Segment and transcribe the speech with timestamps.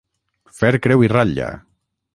[0.61, 1.53] Fer creu i ratlla.